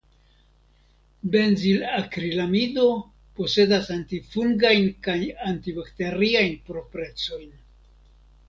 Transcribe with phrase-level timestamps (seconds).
[1.33, 2.85] Benzilakrilamido
[3.41, 5.19] posedas antifungajn kaj
[5.53, 7.57] antibakteriajn proprecojn.